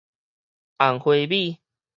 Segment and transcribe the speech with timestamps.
[0.79, 1.59] 紅花米